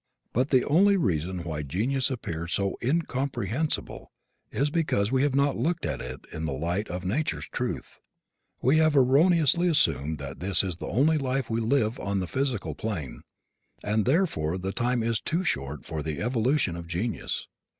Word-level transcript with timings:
But 0.33 0.49
the 0.49 0.65
only 0.65 0.97
reason 0.97 1.43
why 1.43 1.61
genius 1.61 2.09
appears 2.09 2.53
so 2.53 2.75
incomprehensible 2.81 4.11
is 4.49 4.71
because 4.71 5.11
we 5.11 5.21
have 5.21 5.35
not 5.35 5.57
looked 5.57 5.85
at 5.85 6.01
it 6.01 6.21
in 6.33 6.45
the 6.45 6.53
light 6.53 6.87
of 6.89 7.05
nature's 7.05 7.47
truth. 7.47 7.99
We 8.63 8.77
have 8.79 8.97
erroneously 8.97 9.67
assumed 9.67 10.17
that 10.17 10.39
this 10.39 10.63
is 10.63 10.77
the 10.77 10.87
only 10.89 11.19
life 11.19 11.51
we 11.51 11.61
live 11.61 11.99
on 11.99 12.17
the 12.17 12.25
physical 12.25 12.73
plane, 12.73 13.21
and 13.83 14.05
therefore 14.05 14.57
the 14.57 14.73
time 14.73 15.03
is 15.03 15.19
too 15.21 15.43
short 15.43 15.85
for 15.85 16.01
the 16.01 16.19
evolution 16.19 16.75
of 16.75 16.87
genius. 16.87 17.47